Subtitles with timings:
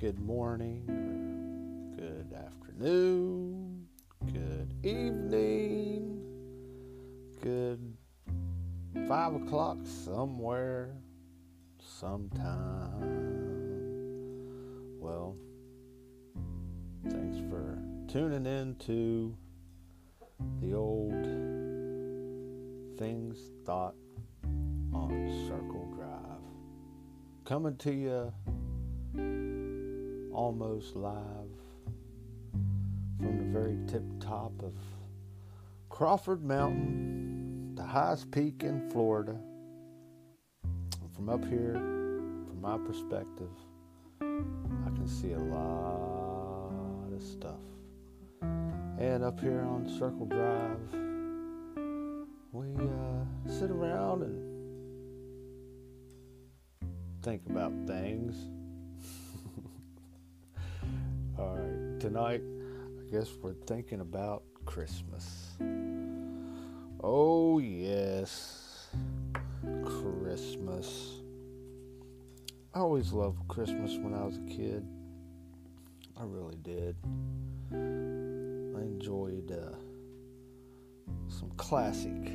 [0.00, 3.84] good morning, or good afternoon,
[4.32, 6.22] good evening,
[7.42, 7.96] good
[9.08, 10.94] five o'clock somewhere,
[11.80, 13.00] sometime.
[15.00, 15.36] Well,
[17.08, 19.36] thanks for tuning in to
[20.60, 21.24] the old
[22.96, 23.96] things thought
[24.94, 26.38] on Circle Drive.
[27.44, 28.32] Coming to you
[30.38, 31.50] almost live
[33.18, 34.72] from the very tip top of
[35.88, 39.36] Crawford Mountain, the highest peak in Florida.
[41.16, 43.50] From up here, from my perspective,
[44.20, 47.58] I can see a lot of stuff.
[48.40, 50.78] And up here on Circle Drive,
[52.52, 53.24] we uh,
[53.58, 54.38] sit around and
[57.24, 58.36] think about things.
[61.98, 65.56] Tonight, I guess we're thinking about Christmas.
[67.02, 68.86] Oh, yes,
[69.84, 71.14] Christmas.
[72.72, 74.86] I always loved Christmas when I was a kid.
[76.16, 76.94] I really did.
[77.72, 79.74] I enjoyed uh,
[81.26, 82.26] some classic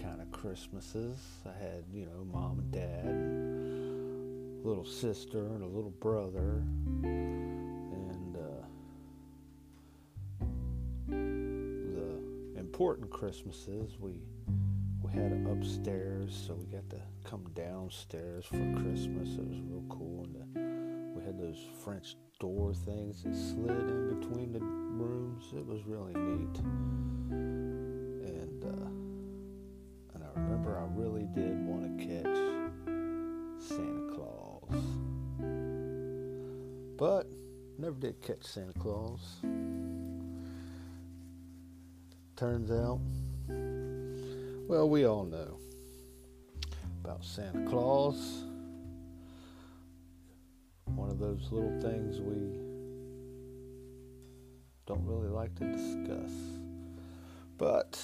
[0.00, 1.18] kind of Christmases.
[1.44, 6.64] I had, you know, mom and dad, and little sister, and a little brother,
[12.80, 14.22] important Christmases we
[15.02, 19.36] we had it upstairs, so we got to come downstairs for Christmas.
[19.36, 20.48] It was real cool, and uh,
[21.14, 25.52] we had those French door things that slid in between the rooms.
[25.54, 26.58] It was really neat,
[28.30, 32.38] and uh, and I remember I really did want to catch
[33.62, 34.82] Santa Claus,
[36.96, 37.26] but
[37.76, 39.20] never did catch Santa Claus.
[42.40, 43.00] Turns out.
[44.66, 45.58] Well, we all know
[47.04, 48.44] about Santa Claus.
[50.86, 52.58] One of those little things we
[54.86, 56.32] don't really like to discuss.
[57.58, 58.00] But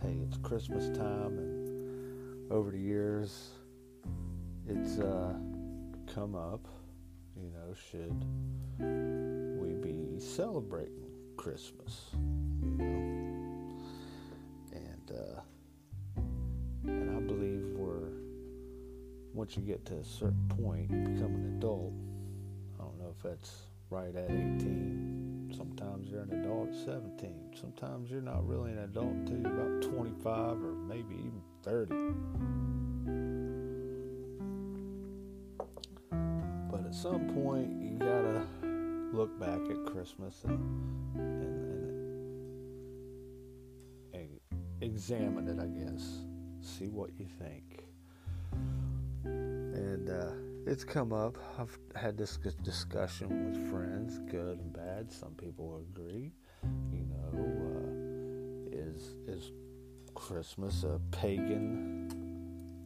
[0.00, 3.50] hey, it's Christmas time, and over the years,
[4.66, 5.34] it's uh,
[6.14, 6.66] come up.
[7.36, 8.24] You know, should
[9.60, 12.06] we be celebrating Christmas?
[19.44, 21.92] Once you get to a certain point, become an adult.
[22.80, 23.52] I don't know if that's
[23.90, 25.52] right at 18.
[25.54, 27.52] Sometimes you're an adult at 17.
[27.54, 31.94] Sometimes you're not really an adult until you're about 25 or maybe even 30.
[36.70, 38.46] But at some point, you gotta
[39.12, 40.58] look back at Christmas and,
[41.16, 41.44] and,
[44.14, 46.20] and, and examine it, I guess
[46.62, 47.84] see what you think.
[50.74, 51.38] It's come up.
[51.56, 55.12] I've had this discussion with friends, good and bad.
[55.12, 56.32] Some people agree.
[56.92, 57.30] You know,
[57.76, 59.52] uh, is is
[60.16, 62.10] Christmas a pagan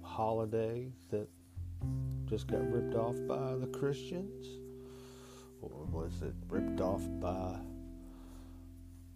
[0.00, 1.26] holiday that
[2.26, 4.46] just got ripped off by the Christians,
[5.60, 7.56] or was it ripped off by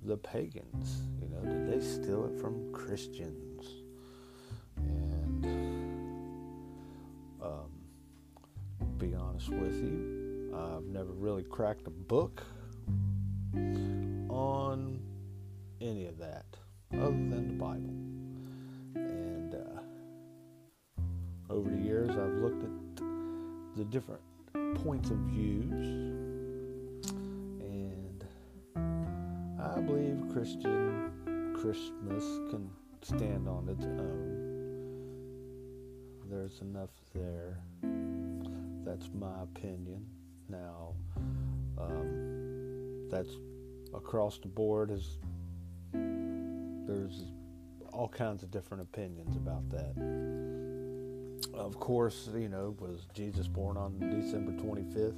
[0.03, 1.03] the pagans?
[1.23, 3.46] You know, did they steal it from Christians?
[8.99, 10.55] Be honest with you.
[10.55, 12.43] I've never really cracked a book
[13.55, 15.01] on
[15.83, 16.47] any of that
[16.95, 17.95] other than the Bible.
[18.95, 19.83] And uh,
[21.53, 22.71] over the years, I've looked at
[23.77, 24.23] the different
[24.83, 25.73] points of views,
[27.61, 28.25] and
[29.61, 32.71] I believe Christian Christmas can
[33.03, 34.55] stand on its own.
[36.31, 37.59] There's enough there
[38.87, 40.07] that's my opinion.
[40.49, 40.95] Now,
[41.77, 43.33] um, that's
[43.93, 44.91] across the board.
[44.93, 45.19] Is
[45.93, 47.25] there's
[47.93, 49.95] all kinds of different opinions about that.
[51.53, 55.17] Of course, you know, was Jesus born on December 25th?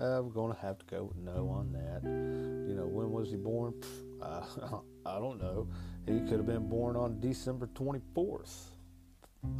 [0.00, 2.02] Uh, we're going to have to go no on that.
[2.04, 3.74] You know, when was he born?
[4.20, 4.44] Uh,
[5.06, 5.68] I don't know.
[6.06, 8.64] He could have been born on December 24th.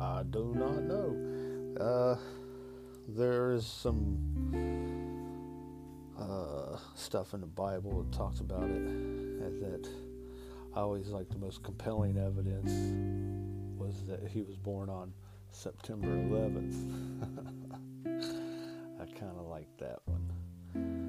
[0.01, 1.77] I do not know.
[1.81, 2.17] Uh,
[3.09, 4.19] there's some
[6.19, 9.89] uh, stuff in the Bible that talks about it that
[10.75, 12.73] I always like the most compelling evidence
[13.79, 15.13] was that he was born on
[15.51, 16.75] September 11th.
[19.01, 20.31] I kind of like that one.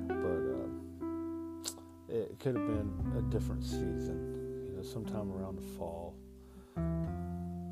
[0.07, 4.67] but uh, it could have been a different season.
[4.67, 6.15] You know, sometime around the fall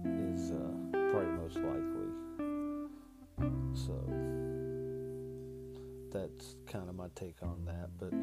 [0.05, 0.55] is uh,
[1.11, 2.02] probably most likely.
[3.73, 3.93] So
[6.11, 7.89] that's kind of my take on that.
[7.99, 8.13] But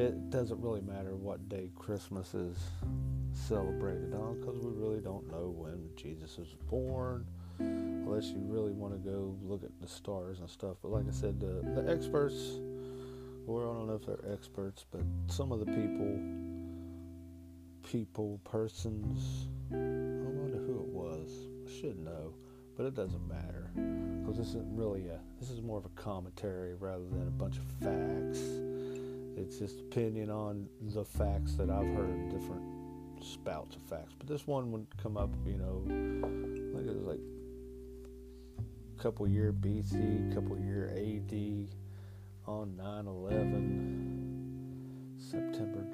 [0.00, 2.56] it doesn't really matter what day Christmas is
[3.32, 7.26] celebrated on because we really don't know when Jesus was born
[7.58, 10.76] unless you really want to go look at the stars and stuff.
[10.82, 12.58] But like I said, the, the experts,
[13.46, 16.20] or I don't know if they're experts, but some of the people,
[17.82, 21.30] people, persons, I wonder who it was.
[21.66, 22.34] I should know,
[22.80, 23.70] but it doesn't matter
[24.22, 25.20] because this isn't really a.
[25.38, 28.40] This is more of a commentary rather than a bunch of facts.
[29.36, 32.62] It's just opinion on the facts that I've heard different
[33.22, 34.14] spouts of facts.
[34.18, 37.20] But this one would come up, you know, think it was like
[38.58, 38.62] a
[39.02, 41.34] couple year BC, couple year AD
[42.46, 45.86] on 9/11, September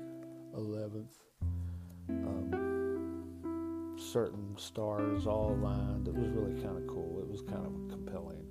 [0.55, 1.19] 11th.
[2.09, 2.66] Um,
[4.07, 6.07] certain stars all aligned.
[6.07, 7.19] It was really kind of cool.
[7.21, 8.47] It was kind of a compelling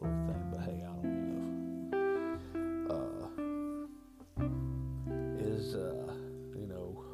[0.00, 0.48] little thing.
[0.50, 1.04] But hey, I don't
[1.90, 2.94] know.
[2.94, 3.28] Uh,
[5.38, 6.12] is uh,
[6.56, 7.04] you know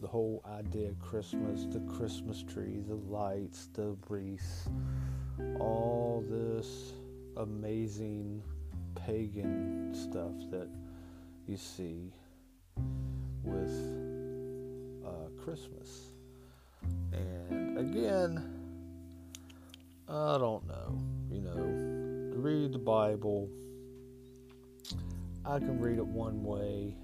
[0.00, 4.68] the whole idea of Christmas, the Christmas tree, the lights, the wreaths,
[5.60, 6.94] all this
[7.36, 8.42] amazing
[8.94, 10.68] pagan stuff that
[11.46, 12.12] you see
[13.44, 13.70] with
[15.04, 16.11] uh, Christmas.
[17.12, 18.42] And again,
[20.08, 20.98] I don't know.
[21.30, 23.48] You know, read the Bible.
[25.44, 26.94] I can read it one way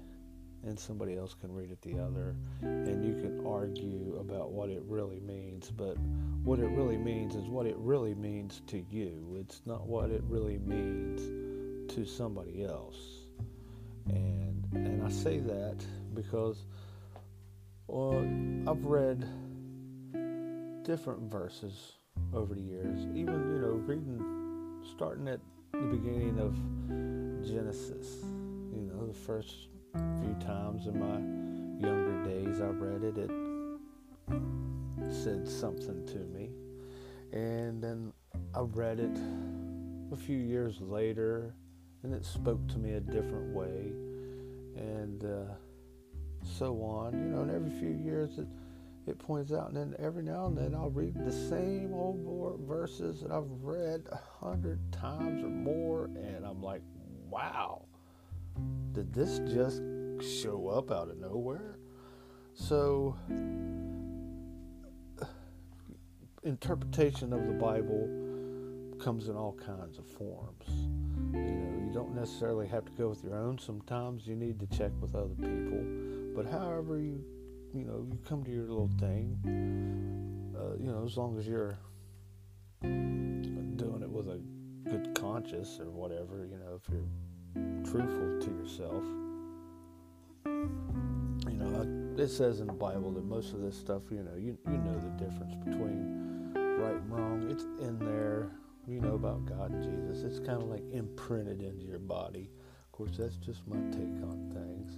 [0.63, 4.83] and somebody else can read it the other, and you can argue about what it
[4.87, 5.71] really means.
[5.71, 5.97] But
[6.43, 9.37] what it really means is what it really means to you.
[9.39, 12.97] It's not what it really means to somebody else.
[14.07, 15.77] And and I say that
[16.13, 16.65] because
[17.87, 18.19] well,
[18.67, 19.27] I've read
[20.89, 21.97] different verses
[22.33, 23.05] over the years.
[23.13, 25.39] Even you know, reading starting at
[25.71, 26.55] the beginning of
[27.47, 28.23] Genesis.
[28.73, 31.19] You know, the first few times in my
[31.87, 33.29] younger days I read it, it
[35.13, 36.49] said something to me.
[37.33, 38.11] And then
[38.55, 39.15] I read it
[40.11, 41.53] a few years later,
[42.01, 43.91] and it spoke to me a different way,
[44.75, 45.53] and uh,
[46.43, 47.13] so on.
[47.13, 48.47] You know, and every few years it
[49.07, 53.21] it points out, and then every now and then I'll read the same old verses
[53.21, 56.81] that I've read a hundred times or more, and I'm like,
[57.29, 57.85] wow
[58.93, 59.81] did this just
[60.41, 61.77] show up out of nowhere?
[62.53, 63.15] So,
[66.43, 68.09] interpretation of the Bible
[68.99, 70.65] comes in all kinds of forms.
[71.33, 73.57] You know, you don't necessarily have to go with your own.
[73.57, 75.85] Sometimes you need to check with other people.
[76.35, 77.23] But however you,
[77.73, 79.37] you know, you come to your little thing,
[80.57, 81.77] uh, you know, as long as you're
[82.81, 84.41] doing it with a
[84.89, 87.07] good conscience or whatever, you know, if you're
[87.83, 89.03] truthful to yourself.
[90.45, 94.57] You know, it says in the Bible that most of this stuff, you know, you,
[94.67, 97.49] you know the difference between right and wrong.
[97.49, 98.51] It's in there.
[98.87, 100.23] You know about God and Jesus.
[100.23, 102.49] It's kind of like imprinted into your body.
[102.85, 104.97] Of course, that's just my take on things.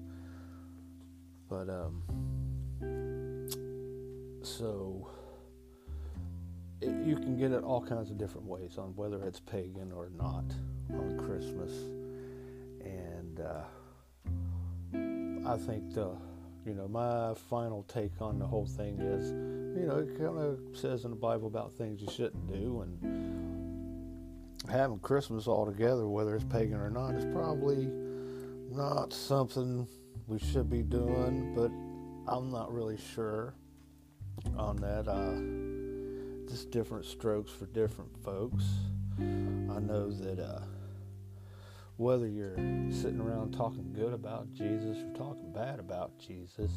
[1.50, 2.04] But, um,
[4.42, 5.08] so
[6.82, 10.10] it, you can get it all kinds of different ways on whether it's pagan or
[10.18, 10.46] not
[10.94, 11.72] on Christmas
[12.84, 13.64] And uh,
[15.50, 16.16] I think the,
[16.66, 19.32] you know, my final take on the whole thing is,
[19.78, 23.00] you know, it kind of says in the Bible about things you shouldn't do, and
[24.70, 27.88] having Christmas all together, whether it's pagan or not, is probably
[28.72, 29.88] not something
[30.28, 31.54] we should be doing.
[31.56, 31.72] But
[32.28, 33.54] I'm not really sure
[34.58, 35.08] on that.
[35.08, 38.66] Uh, just different strokes for different folks.
[39.20, 40.40] I know that.
[40.40, 40.62] Uh,
[42.02, 42.56] whether you're
[42.90, 46.72] sitting around talking good about Jesus or talking bad about Jesus,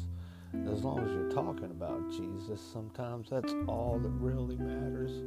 [0.71, 5.23] as long as you're talking about Jesus, sometimes that's all that really matters,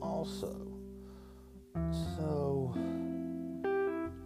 [0.00, 0.56] also.
[2.16, 2.72] So,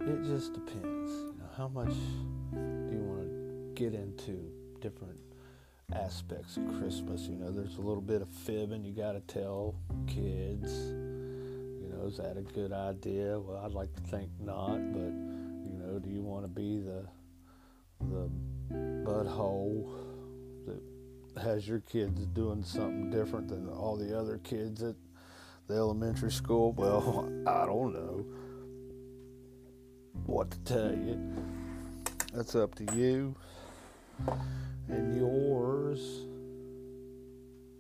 [0.01, 1.11] it just depends.
[1.11, 1.93] You know, how much
[2.53, 5.19] do you want to get into different
[5.95, 7.23] aspects of Christmas?
[7.23, 9.75] You know, there's a little bit of fibbing you got to tell
[10.07, 10.73] kids
[11.83, 13.39] You know, is that a good idea?
[13.39, 15.13] Well, I'd like to think not, but
[15.69, 17.05] you know, do you want to be the
[18.01, 18.31] the
[19.05, 19.91] butthole
[20.67, 24.95] that has your kids doing something different than all the other kids at
[25.69, 26.73] the elementary school?
[26.79, 28.25] Well, I don't know.
[30.27, 31.19] what to tell you.
[32.33, 33.35] That's up to you
[34.93, 36.27] and yours.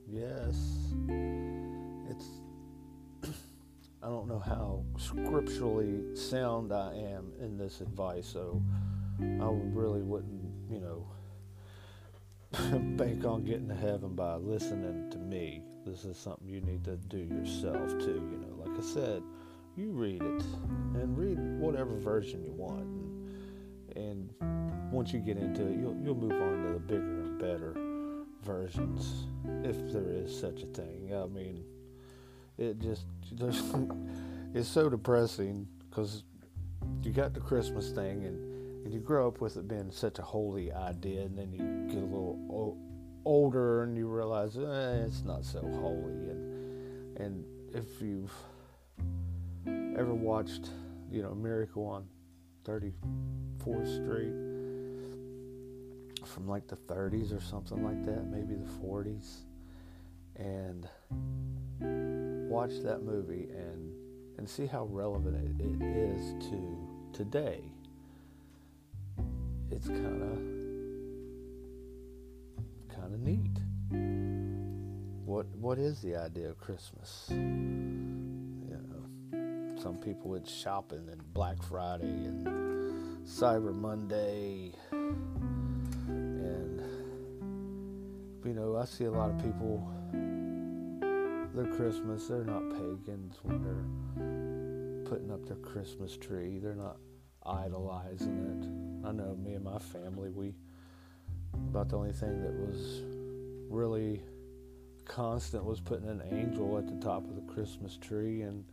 [0.07, 0.57] Yes.
[2.09, 2.27] It's
[4.03, 8.63] I don't know how scripturally sound I am in this advice, so
[9.21, 11.07] I really wouldn't, you know,
[12.97, 15.63] bank on getting to heaven by listening to me.
[15.87, 18.65] This is something you need to do yourself too, you know.
[18.65, 19.23] Like I said,
[19.77, 20.45] you read it
[20.95, 23.10] and read whatever version you want.
[23.97, 24.35] And,
[24.91, 27.77] once you get into it, you'll, you'll move on to the bigger and better
[28.43, 29.27] versions,
[29.65, 31.15] if there is such a thing.
[31.15, 31.65] I mean,
[32.59, 33.05] it just
[34.55, 36.25] it's so depressing because
[37.03, 40.23] you got the Christmas thing and, and you grow up with it being such a
[40.23, 42.79] holy idea, and then you get a little o-
[43.25, 46.31] older and you realize eh, it's not so holy.
[46.31, 47.45] And and
[47.75, 48.33] if you've
[49.97, 50.71] ever watched,
[51.11, 52.07] you know, Miracle on
[52.65, 54.51] 34th Street
[56.27, 59.41] from like the 30s or something like that, maybe the 40s,
[60.37, 60.89] and
[62.49, 63.93] watch that movie and
[64.39, 67.61] and see how relevant it, it is to today.
[69.71, 70.39] It's kind of
[72.97, 73.59] kind of neat.
[75.25, 77.31] What what is the idea of Christmas?
[79.83, 82.47] Some people it's shopping and Black Friday and
[83.27, 86.83] Cyber Monday and
[88.45, 89.91] you know, I see a lot of people
[91.55, 96.59] their Christmas, they're not pagans when they're putting up their Christmas tree.
[96.59, 96.99] They're not
[97.47, 99.09] idolizing it.
[99.09, 100.55] I know me and my family, we
[101.55, 103.01] about the only thing that was
[103.71, 104.23] really
[105.07, 108.65] constant was putting an angel at the top of the Christmas tree and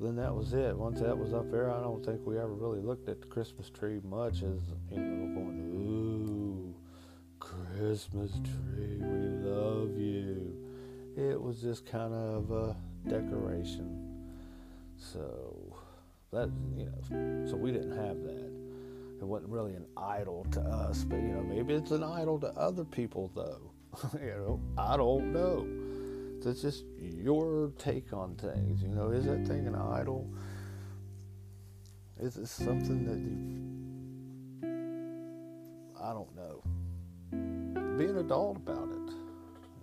[0.00, 0.76] then that was it.
[0.76, 3.70] Once that was up there, I don't think we ever really looked at the Christmas
[3.70, 6.74] tree much as, you know, going, ooh,
[7.40, 10.58] Christmas tree, we love you
[11.18, 12.76] it was just kind of a
[13.08, 14.04] decoration.
[14.96, 15.76] So
[16.32, 18.52] that you know, so we didn't have that.
[19.20, 22.48] It wasn't really an idol to us, but you know, maybe it's an idol to
[22.48, 23.72] other people though.
[24.20, 25.66] you know, I don't know.
[26.46, 28.82] It's just your take on things.
[28.82, 30.30] You know, is that thing an idol?
[32.20, 33.68] Is it something that you
[36.00, 36.62] I don't know.
[37.98, 39.12] Be an adult about it.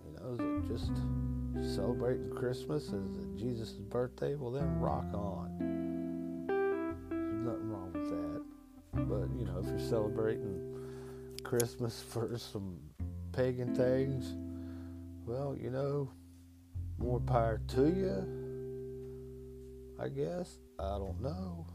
[0.06, 0.92] You know, is it just
[1.76, 5.56] celebrating Christmas as Jesus' birthday, well then rock on.
[7.10, 8.44] There's nothing wrong with that.
[9.08, 10.80] But you know, if you're celebrating
[11.44, 12.78] Christmas for some
[13.32, 14.36] pagan things,
[15.26, 16.10] well, you know,
[16.98, 18.26] more power to you.
[20.00, 20.60] I guess.
[20.80, 21.66] I don't know.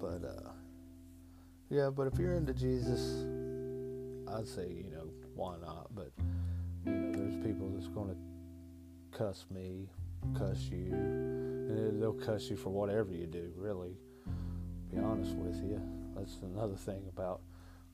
[0.00, 0.50] But uh
[1.68, 3.24] yeah, but if you're into Jesus,
[4.32, 5.92] I'd say, you know, why not?
[5.94, 6.12] But
[6.84, 8.16] you know, there's people that's going to
[9.16, 9.88] cuss me,
[10.38, 13.96] cuss you, and they'll cuss you for whatever you do, really.
[14.92, 15.80] Be honest with you.
[16.14, 17.40] That's another thing about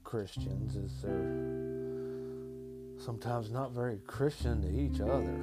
[0.04, 5.40] Christians is they're sometimes not very Christian to each other.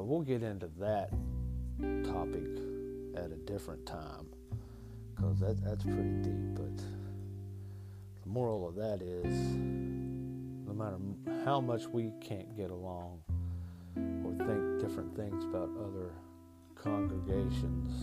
[0.00, 1.10] But we'll get into that
[2.04, 2.46] topic
[3.14, 4.28] at a different time
[5.14, 6.54] because that, that's pretty deep.
[6.54, 10.96] But the moral of that is no matter
[11.44, 13.20] how much we can't get along,
[13.94, 16.12] or think different things about other
[16.76, 18.02] congregations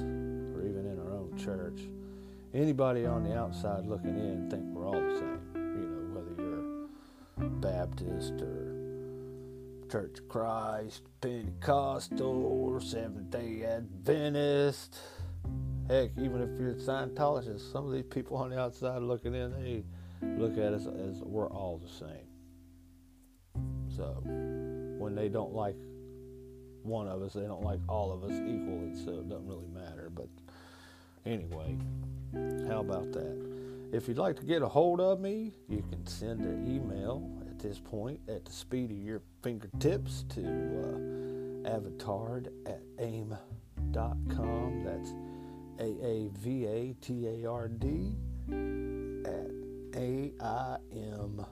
[0.56, 1.82] or even in our own church.
[2.54, 5.42] Anybody on the outside looking in think we're all the same.
[5.56, 8.67] You know, whether you're Baptist or
[9.90, 15.00] Church of Christ, Pentecostal, Seventh day Adventist.
[15.88, 19.54] Heck, even if you're a Scientologist, some of these people on the outside looking in,
[19.54, 19.84] they
[20.38, 22.28] look at us as we're all the same.
[23.96, 24.22] So,
[25.00, 25.78] when they don't like
[26.84, 30.12] one of us, they don't like all of us equally, so it doesn't really matter.
[30.14, 30.28] But
[31.26, 31.78] anyway,
[32.68, 33.90] how about that?
[33.94, 37.20] If you'd like to get a hold of me, you can send an email
[37.68, 44.84] this point at the speed of your fingertips to uh, avatard at aim.com.
[44.86, 45.14] That's
[45.80, 48.16] A A V A T A R D
[49.26, 49.52] at
[49.96, 51.44] A I M.com.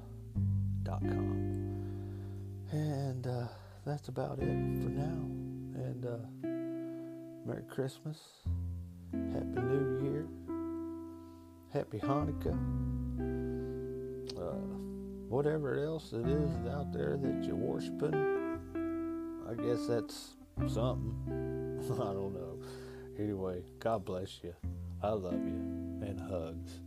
[2.71, 3.47] And uh,
[3.85, 5.19] that's about it for now.
[5.75, 6.19] And uh,
[7.45, 8.19] Merry Christmas,
[9.11, 10.27] Happy New Year,
[11.73, 12.57] Happy Hanukkah,
[14.39, 14.94] uh,
[15.29, 18.13] whatever else it is out there that you're worshiping.
[19.49, 20.35] I guess that's
[20.67, 21.79] something.
[21.93, 22.59] I don't know.
[23.19, 24.53] Anyway, God bless you.
[25.01, 26.79] I love you, and hugs.